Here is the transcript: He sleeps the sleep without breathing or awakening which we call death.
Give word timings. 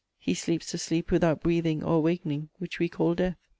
He 0.17 0.33
sleeps 0.33 0.71
the 0.71 0.79
sleep 0.79 1.11
without 1.11 1.43
breathing 1.43 1.83
or 1.83 1.97
awakening 1.97 2.49
which 2.57 2.79
we 2.79 2.89
call 2.89 3.13
death. 3.13 3.35